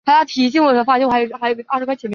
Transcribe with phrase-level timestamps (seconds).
[0.01, 0.01] 腺柳为杨柳科柳
[1.11, 2.09] 属的植物。